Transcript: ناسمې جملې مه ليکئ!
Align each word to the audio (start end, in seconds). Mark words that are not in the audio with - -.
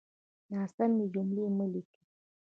ناسمې 0.53 1.05
جملې 1.13 1.45
مه 1.57 1.65
ليکئ! 1.71 1.99